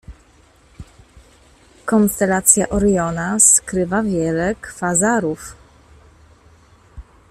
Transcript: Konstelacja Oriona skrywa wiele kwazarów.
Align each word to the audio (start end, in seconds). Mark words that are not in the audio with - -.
Konstelacja 1.91 2.67
Oriona 2.71 3.39
skrywa 3.39 4.03
wiele 4.03 4.55
kwazarów. 4.55 5.55